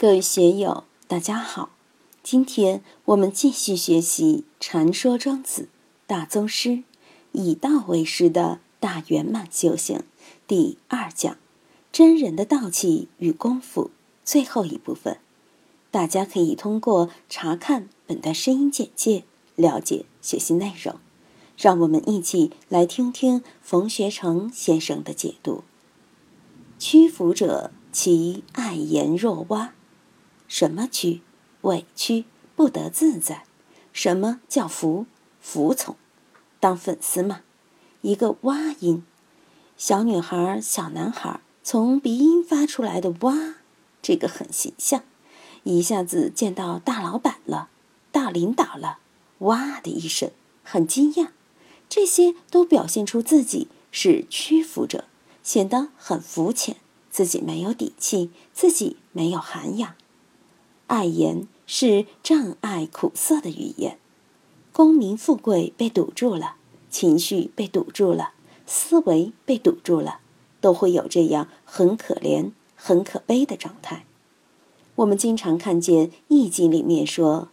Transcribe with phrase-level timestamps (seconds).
[0.00, 1.68] 各位学友，大家好！
[2.22, 5.64] 今天我们继续学习《禅说庄子》
[6.06, 6.84] 大宗师
[7.32, 10.02] 以道为师的大圆满修行
[10.46, 11.36] 第二讲
[11.92, 13.90] “真人的道气与功夫”
[14.24, 15.18] 最后一部分。
[15.90, 19.24] 大家可以通过查看本段声音简介
[19.54, 20.94] 了解学习内容。
[21.58, 25.62] 让我们一起来听听冯学成先生的解读
[26.80, 29.74] ：“屈服者，其爱言若蛙。”
[30.50, 31.20] 什么屈？
[31.60, 32.24] 委屈，
[32.56, 33.44] 不得自在。
[33.92, 35.06] 什么叫服？
[35.40, 35.94] 服从，
[36.58, 37.42] 当粉丝嘛。
[38.00, 39.04] 一个蛙音，
[39.76, 43.54] 小女孩、小男孩从鼻音发出来的哇，
[44.02, 45.04] 这个很形象。
[45.62, 47.68] 一下子见到大老板了，
[48.10, 48.98] 大领导了，
[49.38, 50.32] 哇的一声，
[50.64, 51.28] 很惊讶。
[51.88, 55.04] 这些都表现出自己是屈服者，
[55.44, 56.76] 显得很肤浅，
[57.08, 59.94] 自己没有底气，自己没有涵养。
[60.90, 63.96] 爱言是障碍苦涩的语言，
[64.72, 66.56] 功名富贵被堵住了，
[66.90, 68.32] 情绪被堵住了，
[68.66, 70.18] 思维被堵住了，
[70.60, 74.04] 都会有这样很可怜、很可悲的状态。
[74.96, 77.50] 我们经常看见《易经》里面说：“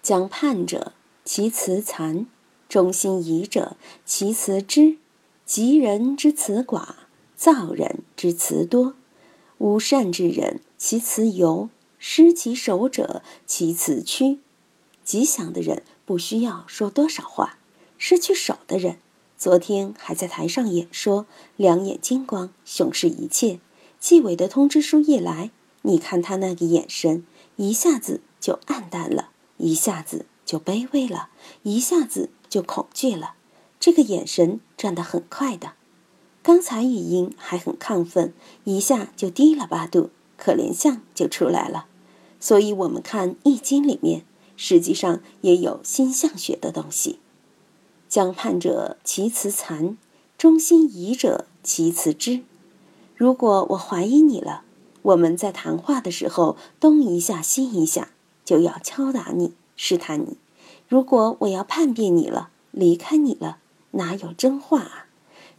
[0.00, 0.92] 将叛者，
[1.24, 2.26] 其辞残；
[2.68, 4.98] 忠心疑者，其辞知；
[5.44, 6.90] 吉人之辞寡，
[7.34, 8.92] 造人之辞多；
[9.58, 11.68] 无善之人，其辞尤。”
[11.98, 14.38] 失其手者，其辞屈。
[15.04, 17.58] 吉祥的人不需要说多少话，
[17.96, 18.98] 失去手的人，
[19.36, 21.26] 昨天还在台上演说，
[21.56, 23.60] 两眼金光，雄视一切。
[23.98, 25.50] 纪委的通知书一来，
[25.82, 27.24] 你看他那个眼神，
[27.56, 31.30] 一下子就暗淡了，一下子就卑微了，
[31.64, 33.34] 一下子就恐惧了。
[33.80, 35.72] 这个眼神转得很快的，
[36.42, 38.32] 刚才语音还很亢奋，
[38.64, 40.10] 一下就低了八度。
[40.36, 41.87] 可怜相就出来了，
[42.40, 44.24] 所以我们看《易经》里面，
[44.56, 47.18] 实际上也有心象学的东西。
[48.08, 49.96] 将叛者，其辞残；
[50.38, 52.42] 忠心疑者，其辞知。
[53.16, 54.62] 如果我怀疑你了，
[55.02, 58.10] 我们在谈话的时候东一下西一下，
[58.44, 60.36] 就要敲打你，试探你。
[60.88, 63.58] 如果我要叛变你了，离开你了，
[63.90, 65.06] 哪有真话啊？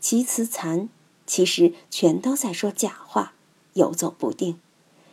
[0.00, 0.88] 其辞残，
[1.26, 3.34] 其实全都在说假话，
[3.74, 4.58] 游走不定。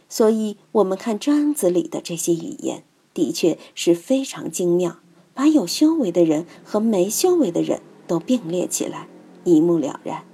[0.07, 2.83] 所以，我们看庄子里的这些语言，
[3.13, 4.99] 的确是非常精妙，
[5.33, 9.07] 把有修为的人和没修为的人都并列起来，
[9.43, 10.25] 一目了然。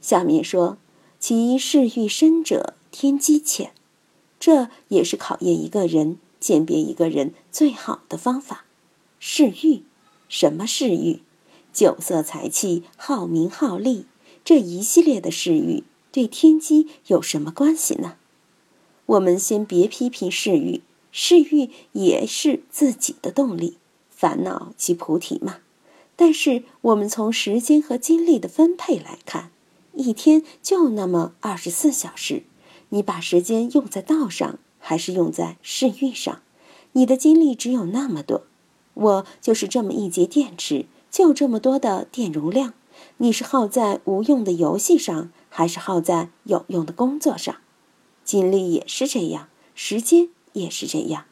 [0.00, 0.78] 下面说，
[1.18, 3.72] 其视欲深者，天机浅，
[4.38, 8.64] 这也是考验一个人、鉴别一个人最好的方法。
[9.18, 9.82] 视欲，
[10.28, 11.20] 什么视欲？
[11.72, 14.06] 酒色财气、好名好利，
[14.44, 15.82] 这一系列的视欲，
[16.12, 18.16] 对天机有什么关系呢？
[19.06, 20.82] 我们先别批评嗜欲，
[21.12, 23.78] 嗜欲也是自己的动力，
[24.10, 25.56] 烦恼即菩提嘛。
[26.16, 29.50] 但是我们从时间和精力的分配来看，
[29.92, 32.44] 一天就那么二十四小时，
[32.90, 36.40] 你把时间用在道上，还是用在世欲上？
[36.92, 38.44] 你的精力只有那么多，
[38.94, 42.74] 我就是这么一节电池，就这么多的电容量。
[43.16, 47.56] 你是耗在无用的游戏上，还是耗在有用的工作上？
[48.24, 51.26] 精力也是这样，时间也是这样。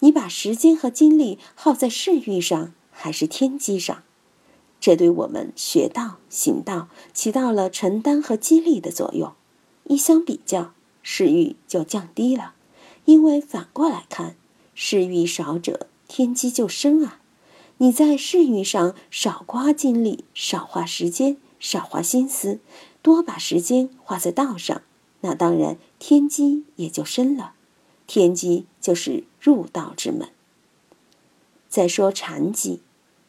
[0.00, 4.02] 你把时间和精力耗在事欲上，还是天机上？
[4.80, 9.32] 这对我们学道行道起到了承担和激励的作用。
[9.84, 12.54] 一相比较，事欲就降低了。
[13.04, 14.34] 因为反过来看，
[14.74, 17.20] 事欲少者，天机就深啊。
[17.78, 22.58] 你在事欲上少花精力，少花时间，少花心思，
[23.02, 24.82] 多把时间花在道上。
[25.22, 27.54] 那当然，天机也就深了。
[28.06, 30.28] 天机就是入道之门。
[31.68, 32.80] 再说禅机，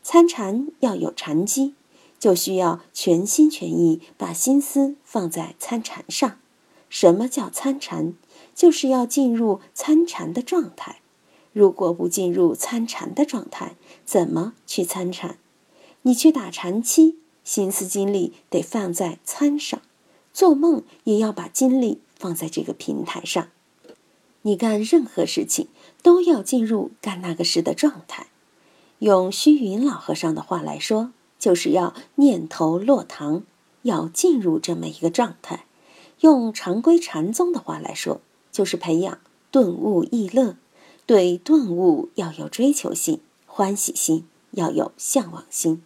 [0.04, 1.74] 参禅要有禅机，
[2.20, 6.38] 就需要全心全意把心思放在参禅上。
[6.90, 8.14] 什么叫参禅？
[8.54, 11.00] 就是要进入参禅的状态。
[11.54, 13.76] 如果不进入参禅的状态，
[14.06, 15.38] 怎么去参禅？
[16.02, 19.82] 你去打禅期，心思精力得放在参上。
[20.34, 23.50] 做梦也要把精力放在这个平台上，
[24.42, 25.68] 你干任何事情
[26.02, 28.28] 都要进入干那个事的状态。
[29.00, 33.44] 用虚云老和尚的话来说，就是要念头落堂，
[33.84, 35.66] 要进入这么一个状态。
[36.22, 38.22] 用常规禅宗的话来说，
[38.52, 39.20] 就是培养
[39.52, 40.56] 顿悟意乐，
[41.06, 45.84] 对顿悟要有追求心、欢喜心，要有向往心。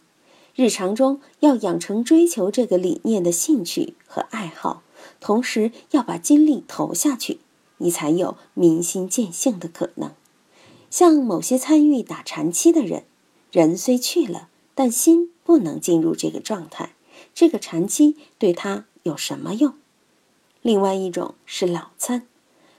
[0.57, 4.81] 日常中要养成追求这个理念的兴趣和爱好，
[5.19, 7.39] 同时要把精力投下去，
[7.77, 10.13] 你才有明心见性的可能。
[10.89, 13.03] 像某些参与打禅期的人，
[13.51, 16.93] 人虽去了，但心不能进入这个状态。
[17.35, 19.75] 这个禅期对他有什么用？
[20.63, 22.25] 另外一种是老参，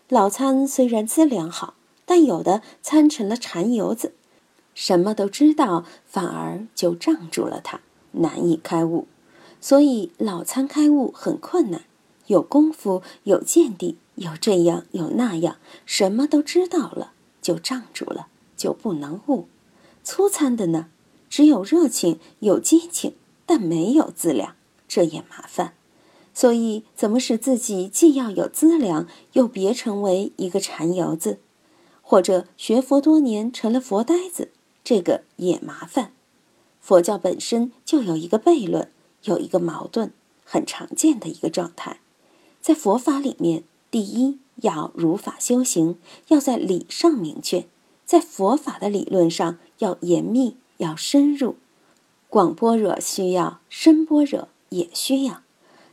[0.09, 4.15] 老参虽然资粮好，但有的参成了禅油子，
[4.81, 7.81] 什么都知道，反而就障住了他，
[8.13, 9.09] 难以开悟。
[9.61, 11.83] 所以老参开悟很困难，
[12.29, 17.11] 有功夫，有见地，有这样有那样，什么都知道了，
[17.43, 19.49] 就障住了，就不能悟。
[20.05, 20.87] 粗参的呢，
[21.29, 23.15] 只有热情，有激情。
[23.45, 24.55] 但没有资粮，
[24.87, 25.73] 这也麻烦。
[26.33, 31.41] 所以，怎么使自己既要有资粮，又别成为一个馋油子，
[32.01, 34.51] 或者学佛多年成了佛呆子，
[34.89, 36.13] 这个也麻烦。
[36.81, 38.91] 佛教本身就有一个悖论，
[39.25, 40.13] 有一个矛盾，
[40.47, 42.01] 很常见的一个状态。
[42.63, 45.99] 在佛法里面，第一要如法修行，
[46.29, 47.67] 要在理上明确；
[48.07, 51.57] 在佛法的理论上要严密，要深入。
[52.31, 55.43] 广般若需要，深般若也需要，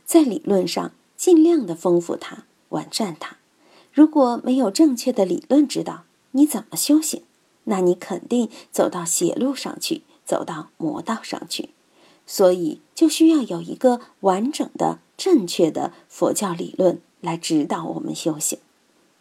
[0.06, 3.36] 在理论上尽量的丰富它，完善它。
[3.92, 7.22] 如果没有正确的理论指导，你怎么修行？
[7.68, 11.70] 那你肯定走到邪路上去，走到魔道上去。
[12.26, 18.58] 所以就需要有一个完整的、正确的佛教理论来指导我们修行。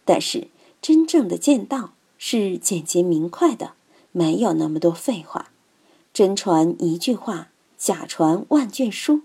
[0.03, 0.47] 但是
[0.81, 3.73] 真正的见道是简洁明快的，
[4.11, 5.51] 没有那么多废话。
[6.13, 9.21] 真传一句话，假传万卷书。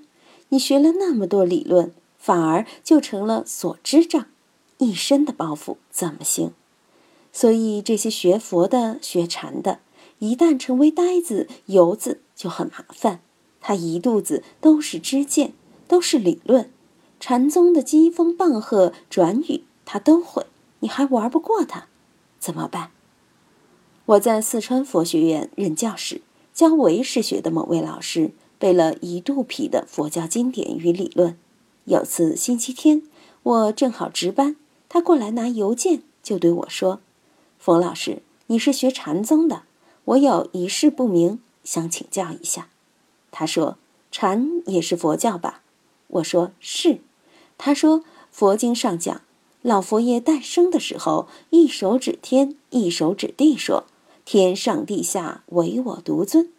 [0.49, 4.27] 你学了那么多理论，反而就成了所知障，
[4.79, 6.53] 一身的包袱怎么行？
[7.33, 9.81] 所以这些学佛的、学禅的，
[10.19, 13.21] 一旦成为呆子、游子，就很麻烦。
[13.61, 15.53] 他一肚子都是知见，
[15.87, 16.71] 都是理论，
[17.19, 20.47] 禅宗的机锋棒喝、转语，他都会，
[20.81, 21.89] 你还玩不过他，
[22.39, 22.91] 怎么办？
[24.07, 26.23] 我在四川佛学院任教时。
[26.53, 31.39] 教唯识学的某位老师背了一肚皮的佛教经典与理论。
[31.85, 33.03] 有次星期天，
[33.43, 34.57] 我正好值班，
[34.89, 37.01] 他过来拿邮件，就对我说
[37.61, 39.65] ：“冯老师，你是学禅宗的，
[40.07, 42.69] 我有一事不明，想请教一下。”
[43.31, 43.77] 他说
[44.11, 45.61] ：“禅也是佛教吧？”
[46.09, 47.01] 我说：“是。”
[47.59, 48.03] 他说
[48.33, 49.21] ：“佛经上讲，
[49.61, 53.85] 老佛爷诞生的时候，一手指天，一手指地，说。”
[54.25, 56.51] 天上地下唯我独尊，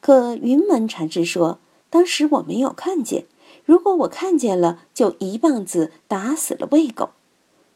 [0.00, 1.58] 可云门禅师说，
[1.90, 3.26] 当时我没有看见。
[3.64, 7.10] 如果我看见了，就一棒子打死了喂狗。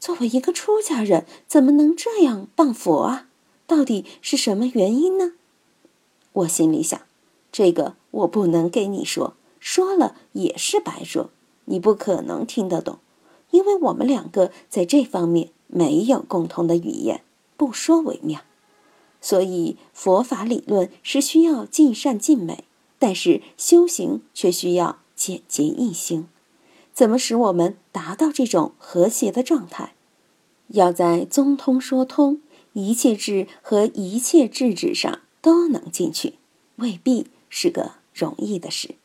[0.04, 3.26] 作为一个出家人，怎么能这样谤佛啊？
[3.66, 5.32] 到底是什么原因呢？
[6.34, 7.00] 我心里想，
[7.50, 11.30] 这个我不能给你说，说了也是白说，
[11.64, 12.98] 你不可能听得懂，
[13.50, 17.22] 因为我们两个在这方面没有共同的语言，
[17.56, 18.42] 不说为妙。
[19.22, 22.64] 所以，佛法理论是需要尽善尽美，
[22.98, 26.28] 但是修行却需要简洁易行。
[26.92, 29.93] 怎么使我们达到这种和谐的状态？
[30.74, 32.40] 要在宗通说通，
[32.72, 36.34] 一切智和一切智智上都能进去，
[36.76, 38.96] 未必是个容易的事。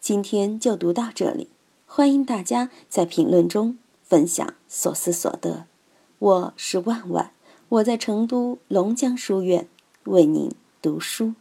[0.00, 1.48] 今天就读到这里，
[1.86, 5.66] 欢迎大家在评论中分享所思所得。
[6.18, 7.32] 我是万万。
[7.68, 9.68] 我在成都龙江书院
[10.04, 10.50] 为您
[10.80, 11.34] 读书。